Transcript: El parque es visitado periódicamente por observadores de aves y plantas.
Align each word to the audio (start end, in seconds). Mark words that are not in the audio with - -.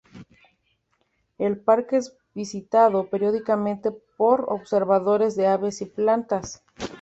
El 1.37 1.59
parque 1.59 1.97
es 1.97 2.17
visitado 2.33 3.11
periódicamente 3.11 3.91
por 4.17 4.45
observadores 4.51 5.35
de 5.35 5.45
aves 5.45 5.79
y 5.83 5.85
plantas. 5.85 6.63